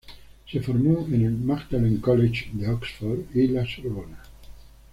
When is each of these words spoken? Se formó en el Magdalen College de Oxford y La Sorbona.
Se 0.49 0.59
formó 0.61 1.05
en 1.11 1.25
el 1.25 1.31
Magdalen 1.33 1.97
College 1.97 2.49
de 2.53 2.69
Oxford 2.71 3.19
y 3.35 3.49
La 3.49 3.67
Sorbona. 3.67 4.23